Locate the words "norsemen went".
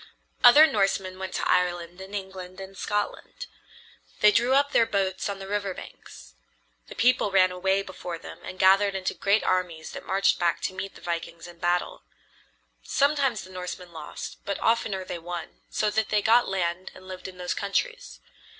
0.65-1.35